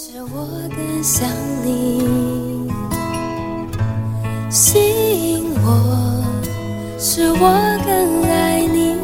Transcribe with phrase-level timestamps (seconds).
[0.00, 1.28] 是我更想
[1.64, 2.70] 你，
[4.48, 4.78] 吸
[5.32, 6.22] 引我，
[6.96, 7.36] 是我
[7.84, 8.94] 更爱你。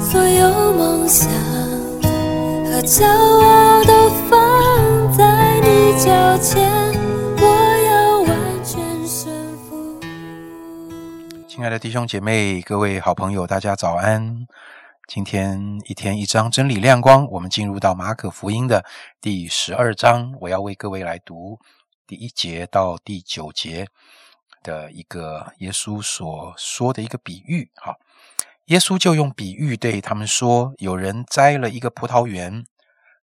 [0.00, 1.28] 所有梦想
[2.64, 6.66] 和骄傲都放在你脚前，
[7.36, 7.44] 我
[7.84, 8.30] 要完
[8.64, 9.34] 全顺
[9.68, 10.00] 服。
[11.46, 14.46] 亲爱的弟兄姐妹、各位好朋友，大家早安！
[15.06, 18.84] 今天一天一章真理亮光，我们进入到马可福音的
[19.20, 21.60] 第十二章，我要为各位来读
[22.08, 23.86] 第一节到第九节
[24.64, 27.70] 的一个耶稣所说的一个比喻。
[27.76, 27.94] 哈，
[28.64, 32.66] 耶稣就用比喻对他们说：有人栽了一个葡萄园，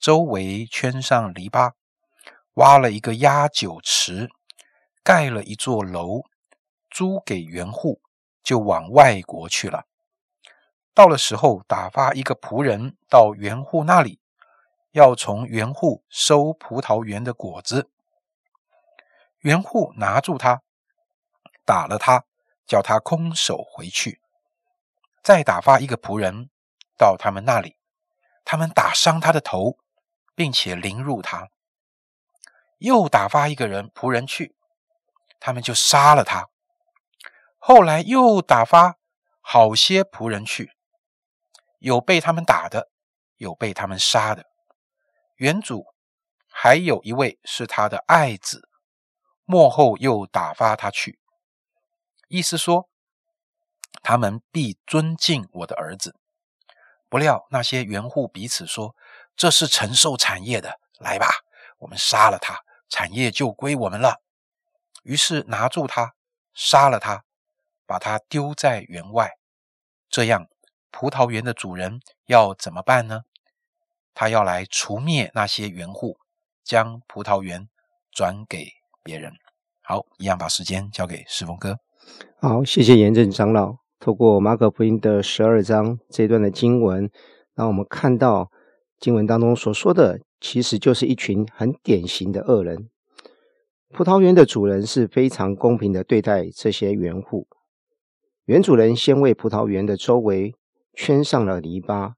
[0.00, 1.72] 周围圈上篱笆，
[2.54, 4.30] 挖了一个压酒池，
[5.04, 6.22] 盖了一座楼，
[6.90, 8.00] 租给园户，
[8.42, 9.85] 就往外国去了。
[10.96, 14.18] 到了时候，打发一个仆人到园户那里，
[14.92, 17.90] 要从园户收葡萄园的果子。
[19.40, 20.62] 园户拿住他，
[21.66, 22.24] 打了他，
[22.66, 24.22] 叫他空手回去。
[25.22, 26.48] 再打发一个仆人
[26.96, 27.76] 到他们那里，
[28.42, 29.76] 他们打伤他的头，
[30.34, 31.50] 并且凌辱他。
[32.78, 34.56] 又打发一个人仆人去，
[35.38, 36.48] 他们就杀了他。
[37.58, 38.96] 后来又打发
[39.42, 40.74] 好些仆人去。
[41.86, 42.90] 有被他们打的，
[43.36, 44.44] 有被他们杀的。
[45.36, 45.86] 原主
[46.50, 48.68] 还有一位是他的爱子，
[49.44, 51.20] 幕后又打发他去，
[52.26, 52.88] 意思说
[54.02, 56.16] 他们必尊敬我的儿子。
[57.08, 58.96] 不料那些园户彼此说
[59.36, 61.28] ：“这是承受产业的，来吧，
[61.78, 64.20] 我们杀了他，产业就归我们了。”
[65.06, 66.16] 于是拿住他，
[66.52, 67.22] 杀了他，
[67.86, 69.30] 把他丢在园外，
[70.08, 70.48] 这样。
[70.90, 73.22] 葡萄园的主人要怎么办呢？
[74.14, 76.16] 他要来除灭那些园户，
[76.64, 77.68] 将葡萄园
[78.10, 78.68] 转给
[79.02, 79.32] 别人。
[79.82, 81.78] 好，一样把时间交给世峰哥。
[82.40, 83.76] 好，谢谢严正长老。
[83.98, 87.10] 透过马可福音的十二章这段的经文，
[87.54, 88.50] 让我们看到
[88.98, 92.88] 经文当中所说的，其实就是一群很典型的恶人。
[93.90, 97.46] 葡萄园的主人是非常公平的对待这些园户。
[98.46, 100.54] 原主人先为葡萄园的周围。
[100.96, 102.14] 圈上了篱笆，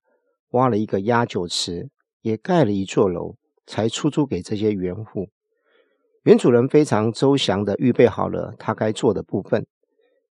[0.53, 1.91] 挖了一个压酒池，
[2.23, 3.35] 也盖了一座楼，
[3.67, 5.27] 才出租给这些园户。
[6.23, 9.67] 原主人非常周详的预备好了他该做的部分。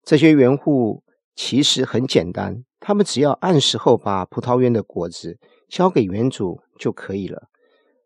[0.04, 1.04] 这些园户
[1.36, 7.50] 其实很简单，他们只要按时候把葡萄园的果子交给园主就可以了。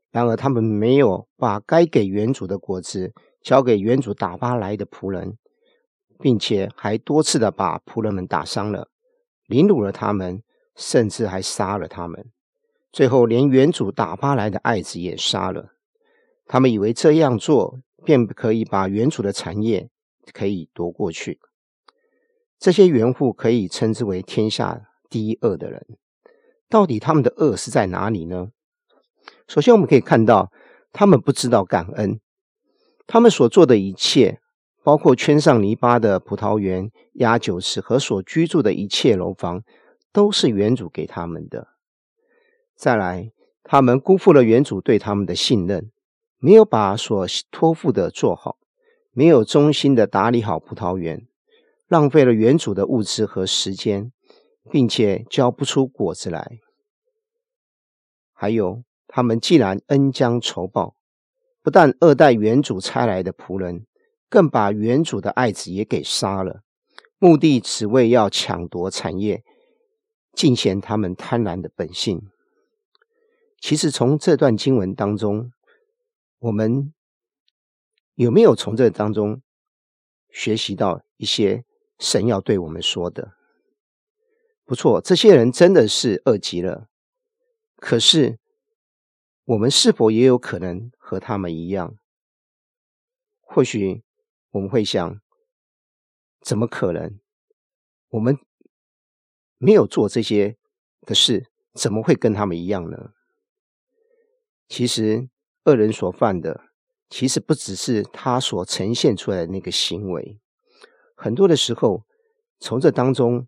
[0.10, 3.14] 然而，他们没有把该给园主的果子
[3.44, 5.38] 交给园主打发来的仆人，
[6.20, 8.88] 并且还多次的把仆人们打伤了。
[9.50, 10.44] 凌辱了他们，
[10.76, 12.30] 甚至还杀了他们，
[12.92, 15.74] 最后连原主打发来的爱子也杀了。
[16.46, 19.90] 他们以为这样做便可以把原主的产业
[20.32, 21.40] 可以夺过去。
[22.60, 25.84] 这些原户可以称之为天下第一恶的人。
[26.70, 28.52] 到底他们的恶是在哪里呢？
[29.48, 30.52] 首先，我们可以看到
[30.94, 32.20] 他们不知道感恩，
[33.08, 34.40] 他们所做的一切。
[34.90, 39.62] 包括圈上泥巴的葡萄园、压酒池和所居住的一切楼房，
[40.12, 41.68] 都是原主给他们的。
[42.76, 45.92] 再来，他们辜负了原主对他们的信任，
[46.40, 48.58] 没有把所托付的做好，
[49.12, 51.28] 没有忠心的打理好葡萄园，
[51.88, 54.12] 浪费了原主的物资和时间，
[54.72, 56.58] 并且交不出果子来。
[58.34, 60.96] 还有，他们既然恩将仇报，
[61.62, 63.86] 不但二代原主差来的仆人。
[64.30, 66.62] 更把原主的爱子也给杀了，
[67.18, 69.44] 目的只为要抢夺产业，
[70.34, 72.22] 尽显他们贪婪的本性。
[73.60, 75.52] 其实从这段经文当中，
[76.38, 76.94] 我们
[78.14, 79.42] 有没有从这当中
[80.30, 81.66] 学习到一些
[81.98, 83.34] 神要对我们说的？
[84.64, 86.88] 不错，这些人真的是恶极了。
[87.78, 88.38] 可是
[89.46, 91.96] 我们是否也有可能和他们一样？
[93.42, 94.04] 或许。
[94.52, 95.22] 我们会想，
[96.42, 97.20] 怎么可能？
[98.10, 98.38] 我们
[99.58, 100.58] 没有做这些
[101.02, 103.12] 的事，怎么会跟他们一样呢？
[104.68, 105.30] 其实，
[105.66, 106.62] 恶人所犯的，
[107.10, 110.40] 其实不只是他所呈现出来的那个行为，
[111.16, 112.06] 很多的时候，
[112.60, 113.48] 从这当中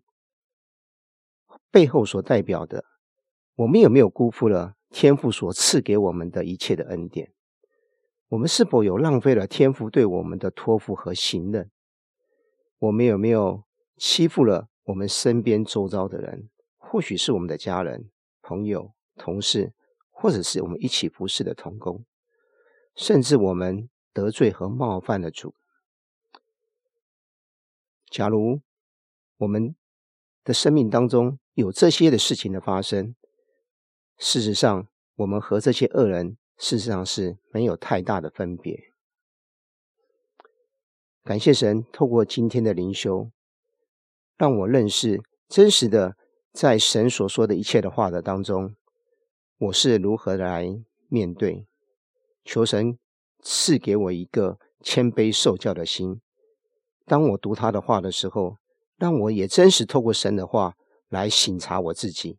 [1.70, 2.84] 背后所代表的，
[3.56, 7.32] 我们有没有辜负了天父所赐给我们的一切的恩典？
[8.32, 11.70] 我们是否有浪费了天父对我们的托付和信任？
[12.78, 13.64] 我们有没有
[13.98, 16.48] 欺负了我们身边周遭的人？
[16.78, 19.74] 或许是我们的家人、朋友、同事，
[20.10, 22.06] 或者是我们一起服侍的同工，
[22.96, 25.54] 甚至我们得罪和冒犯了主。
[28.08, 28.62] 假如
[29.36, 29.76] 我们
[30.42, 33.14] 的生命当中有这些的事情的发生，
[34.16, 38.84] 事实上，我们和这些恶人事实上是没有太大的分别。
[41.24, 43.32] 感谢神，透过今天的灵修，
[44.38, 46.16] 让我认识真实的
[46.52, 48.76] 在神所说的一切的话的当中，
[49.58, 51.66] 我是如何来面对。
[52.44, 52.96] 求神
[53.40, 56.20] 赐给我一个谦卑受教的心。
[57.04, 58.58] 当我读他的话的时候，
[58.96, 60.76] 让我也真实透过神的话
[61.08, 62.38] 来省察我自己，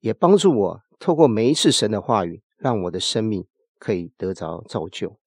[0.00, 3.46] 也帮助我透过每一次神的话语，让我的生命
[3.78, 5.18] 可以得着造就。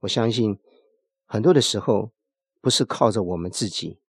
[0.00, 0.58] 我相信。
[1.30, 2.12] 很多的时候
[2.62, 4.00] 不是靠着我们自己，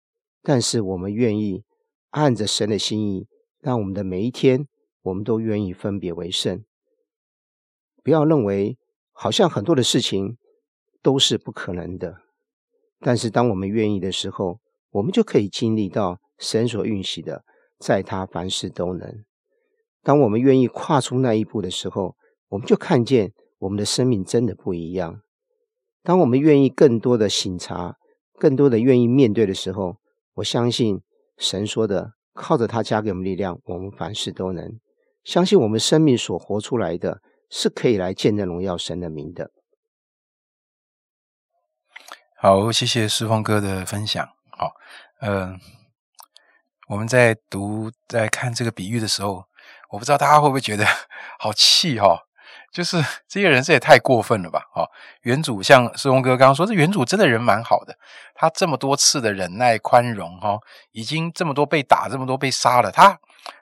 [0.42, 1.66] 但是我们愿意
[2.12, 3.28] 按着神的心意，
[3.60, 4.66] 让我们的每一天，
[5.02, 6.64] 我们都愿意分别为圣。
[8.02, 8.78] 不要认为
[9.12, 10.38] 好像很多的事情
[11.02, 12.22] 都是不可能的，
[13.02, 14.62] 但是当我们愿意的时候，
[14.92, 17.44] 我们就可以经历到神所允许的，
[17.78, 19.26] 在他凡事都能。
[20.02, 22.16] 当我们愿意跨出那一步的时候，
[22.50, 25.22] 我们就看见我们的生命真的不一样。
[26.04, 27.98] 当我们愿意更多的省察，
[28.38, 29.98] 更多的愿意面对的时候，
[30.36, 31.02] 我相信
[31.38, 34.80] 神说的，靠着他加给我们力量，我们凡事都能。
[35.24, 39.52] 相信我们生命所活出来的是可以来见证荣耀神的名的。
[42.38, 44.26] 好，谢谢世峰哥的分享。
[44.52, 44.72] 好，
[45.20, 45.60] 嗯，
[46.88, 49.44] 我们在读在看这个比喻的时候，
[49.90, 50.86] 我不知道大家会不会觉得
[51.38, 52.24] 好气哈。
[52.72, 54.62] 就是 这些人，这也太过分了吧！
[54.74, 54.88] 哈，
[55.22, 57.96] 原主像施宏哥刚刚说，这原主真的人蛮好的，
[58.36, 60.60] 他这么多次的忍耐宽容，哈，
[60.92, 63.18] 已经这么多被打，这么多被杀了，他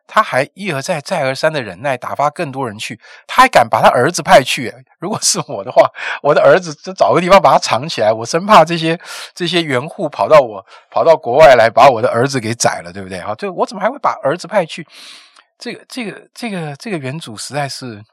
[0.05, 4.73] 他还一而再再而三的忍耐，打发更多人去，他还敢把他儿子派去。
[4.99, 5.89] 如果是我的话，
[6.21, 8.99] 我的儿子就找个地方把他藏起来，我生怕这些
[9.33, 13.19] 这些原户跑到我跑到国外来把我的儿子给宰了，对不对？
[13.21, 14.87] 哈，就我怎么还会把儿子派去？
[15.57, 18.03] 这个这个这个这个原主实在是。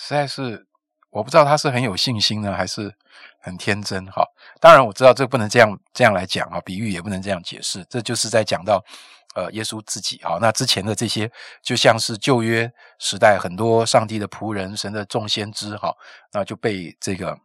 [0.00, 0.66] 实在是
[1.10, 2.94] 我不知道他是很有信心呢，还是
[3.40, 4.24] 很天真哈。
[4.60, 7.84] 当然我知道这不能这样这样来讲啊，比喻也不能这样解释。
[7.90, 8.82] 这就是在讲到
[9.34, 10.38] 呃耶稣自己哈。
[10.40, 11.30] 那之前的这些
[11.62, 15.94] 就像是旧约时代很多上帝的仆人、神的众先知哈，
[16.32, 17.38] 那就被这个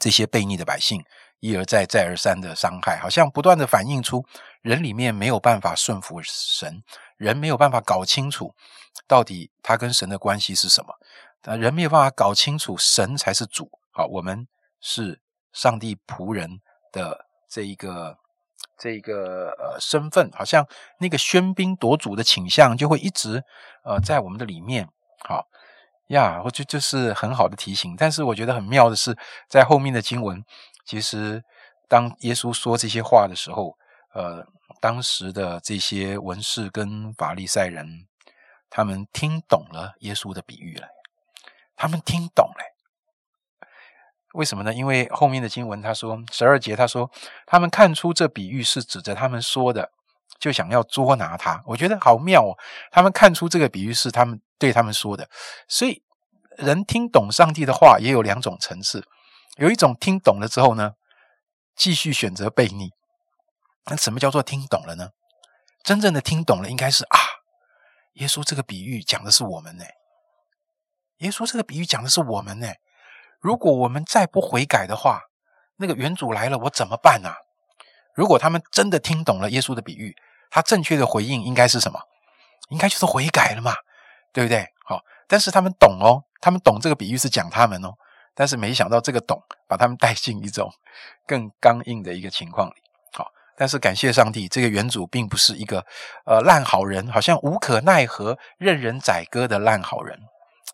[0.00, 1.02] 这些悖逆的百姓
[1.40, 4.24] 一而再、再而三的伤害，好像不断的反映出
[4.62, 6.82] 人里面没有办法顺服神，
[7.16, 8.54] 人没有办法搞清楚
[9.06, 10.94] 到底他跟神的关系是什么。
[11.44, 14.46] 啊，人没有办法搞清楚神才是主，好，我们
[14.80, 15.20] 是
[15.52, 16.60] 上帝仆人
[16.90, 18.16] 的这一个
[18.78, 20.66] 这一个呃身份，好像
[20.98, 23.44] 那个喧宾夺主的倾向就会一直
[23.84, 24.88] 呃在我们的里面，
[25.28, 25.46] 好
[26.08, 27.94] 呀，我觉得这是很好的提醒。
[27.96, 29.16] 但是我觉得很妙的是，
[29.48, 30.42] 在后面的经文，
[30.86, 31.42] 其实
[31.88, 33.76] 当耶稣说这些话的时候，
[34.14, 34.46] 呃，
[34.80, 38.06] 当时的这些文士跟法利赛人，
[38.70, 40.88] 他们听懂了耶稣的比喻了。
[41.84, 43.66] 他们听懂了，
[44.32, 44.72] 为什么呢？
[44.72, 47.10] 因为后面的经文他说十二节他说
[47.44, 49.92] 他们看出这比喻是指着他们说的，
[50.38, 51.62] 就想要捉拿他。
[51.66, 52.56] 我觉得好妙哦！
[52.90, 55.28] 他们看出这个比喻是他们对他们说的，
[55.68, 56.02] 所以
[56.56, 59.06] 人听懂上帝的话也有两种层次，
[59.58, 60.92] 有一种听懂了之后呢，
[61.76, 62.92] 继续选择背逆。
[63.84, 65.10] 那什么叫做听懂了呢？
[65.82, 67.18] 真正的听懂了，应该是啊，
[68.14, 69.84] 耶稣这个比喻讲的是我们呢。
[71.24, 72.68] 耶稣这个比喻讲的是我们呢。
[73.40, 75.22] 如果我们再不悔改的话，
[75.76, 77.30] 那个原主来了，我怎么办呢？
[78.14, 80.14] 如果他们真的听懂了耶稣的比喻，
[80.50, 81.98] 他正确的回应应该是什么？
[82.68, 83.74] 应该就是悔改了嘛，
[84.32, 84.66] 对不对？
[84.84, 87.94] 好，但是他们懂哦，他们懂这个比喻是讲他们哦，
[88.34, 90.70] 但是没想到这个懂把他们带进一种
[91.26, 92.74] 更刚硬的一个情况里。
[93.12, 95.84] 好，但是感谢上帝，这个原主并不是一个
[96.24, 100.18] 呃烂好人，好像无可奈何、任人宰割的烂好人。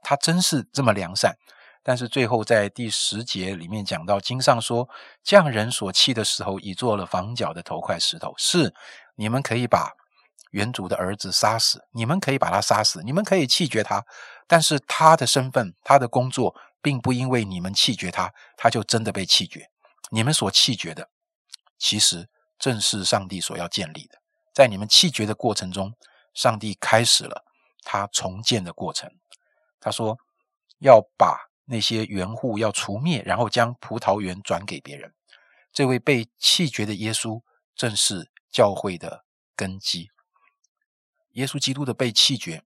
[0.02, 1.36] 他真是这么良善，
[1.82, 4.88] 但是最后在第十节里面讲到，经上说，
[5.22, 8.34] 匠人所砌的时候，已做了房角的头块石头。
[8.36, 8.74] 是
[9.16, 9.92] 你们可以把
[10.50, 14.04] 原主的儿子杀死，你们可以把他杀死，你们可以弃绝他，
[14.46, 19.70] 但是他的身份、他的工作，并不因为你们弃绝他，他就真的被弃绝。
[20.10, 21.08] 你们所弃绝的，
[21.78, 22.28] 其实
[22.58, 24.18] 正是上帝所要建立的。
[24.52, 25.94] 在你们弃绝的过程中，
[26.34, 27.44] 上帝开始了
[27.84, 29.08] 他重建的过程。
[29.80, 30.18] 他说
[30.78, 35.14] ：“要把那些园户要除灭，然后将葡萄园转给别人。
[35.72, 37.42] 这位被弃绝的耶稣，
[37.74, 39.24] 正是教会的
[39.56, 40.10] 根基。
[41.32, 42.64] 耶稣基督的被弃绝，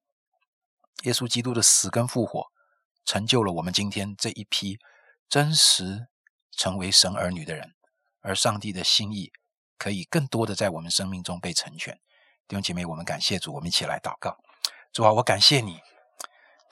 [1.03, 2.51] 耶稣基督的死跟复活，
[3.05, 4.79] 成就了我们今天这一批
[5.29, 6.09] 真实
[6.51, 7.75] 成为神儿女的人，
[8.21, 9.31] 而上帝的心意
[9.77, 12.01] 可以更多的在我们生命中被成全。
[12.49, 14.39] 弟兄姐妹，我们感谢主，我们一起来祷告。
[14.93, 15.81] 主啊，我感谢你，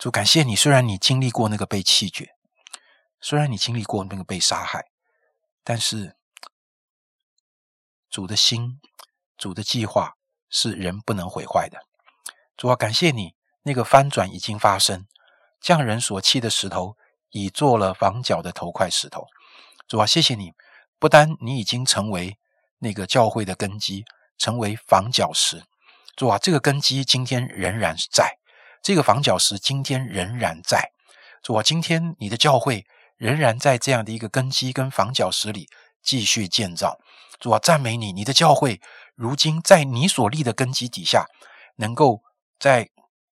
[0.03, 0.57] 主感谢你。
[0.57, 2.35] 虽然你经历过那个被弃绝，
[3.21, 4.87] 虽然你经历过那个被杀害，
[5.63, 6.17] 但是
[8.11, 8.81] 主的心、
[9.39, 10.17] 主的计划
[10.51, 11.87] 是人不能毁坏的。
[12.57, 15.07] 主啊，感谢你，那个翻转已经发生。
[15.61, 16.97] 匠人所弃的石头，
[17.31, 19.29] 已做了房角的头块石头。
[19.87, 20.53] 主啊，谢谢你，
[20.99, 22.41] 不单你已经成为
[22.79, 24.05] 那个教会的根基，
[24.37, 25.63] 成为房角石。
[26.17, 28.41] 主啊，这个根基今天仍然在，
[28.83, 30.93] 这个房角石今天仍然在。
[31.43, 32.85] 主啊，今天你的教会
[33.17, 35.69] 仍然在这样的一个根基跟房角石里
[36.03, 36.99] 继续建造。
[37.39, 38.81] 主啊，赞美你，你的教会
[39.15, 41.27] 如今在你所立的根基底下，
[41.77, 42.23] 能够
[42.59, 42.91] 在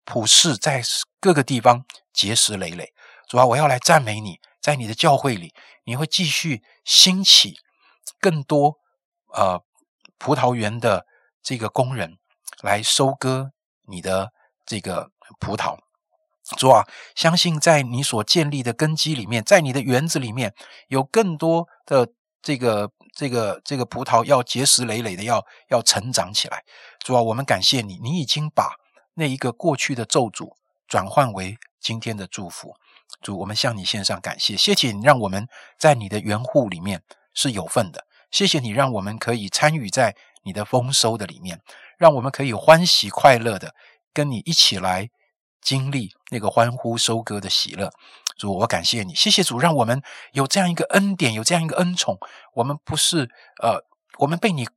[0.05, 0.81] 普世在
[1.19, 1.85] 各个地方。
[2.13, 2.93] 结实累累，
[3.29, 7.59] 主啊，我要来赞美你，在你的教会里，你会继续兴起
[8.19, 8.79] 更多
[9.35, 9.63] 呃
[10.17, 11.05] 葡萄园的
[11.43, 12.17] 这个工人
[12.63, 13.51] 来收割
[13.83, 14.31] 你的
[14.67, 15.09] 这个
[15.39, 15.79] 葡萄。
[16.55, 16.83] 主啊，
[17.15, 20.53] 相信在你所建立的根基里面，在你的园子里面
[20.89, 22.07] 有更多的
[22.43, 26.63] 这个这个这个葡萄要结实累累的要要成长起来。
[26.99, 28.75] 主啊，我们感谢你，你已经把
[29.15, 30.51] 那一个过去的咒诅
[30.87, 31.57] 转换为。
[31.79, 32.75] 今天的祝福，
[33.21, 34.57] 主，我们向你献上感谢。
[34.57, 35.47] 谢谢你让我们
[35.77, 37.01] 在你的园户里面
[37.33, 38.05] 是有份的。
[38.29, 41.61] 谢谢你让我们可以参与在你的丰收的里面，
[41.97, 43.73] 让我们可以欢喜快乐的
[44.13, 45.09] 跟你一起来
[45.61, 47.91] 经历那个欢呼收割的喜乐。
[48.37, 49.13] 主，我感谢你。
[49.15, 50.01] 谢谢主，让我们
[50.33, 52.17] 有这样一个恩典，有这样一个恩宠。
[52.53, 53.29] 我们不是
[53.61, 53.83] 呃，
[54.19, 54.67] 我们被你。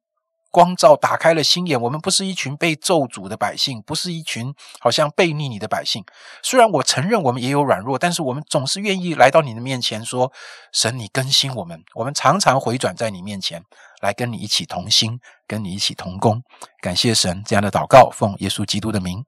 [0.50, 6.04] 光照打开了心眼，我们不是一群被咒诅的百姓，不是一群好像背逆你的百姓。
[6.42, 10.32] 虽然我承认我们也有软弱，但是我们总是愿意来到你的面前，说
[10.72, 13.62] ：“神，你更新我们。”我们常常回转在你面前，
[14.00, 16.42] 来跟你一起同心，跟你一起同工。
[16.80, 19.24] 感谢神这样的祷告，奉耶稣基督的名，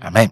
[0.00, 0.30] 阿门。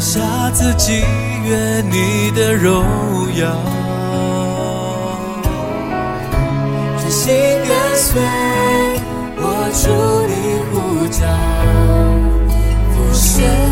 [0.00, 1.04] 下自己，
[1.50, 2.84] 远你的荣
[3.34, 3.50] 耀。
[7.00, 7.34] 真心
[7.66, 8.22] 跟随，
[9.36, 9.44] 我
[9.82, 9.84] 祝
[10.30, 10.32] 你
[10.70, 11.26] 呼召，
[12.94, 13.69] 不生。